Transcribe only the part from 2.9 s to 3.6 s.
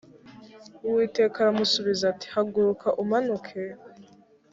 umanuke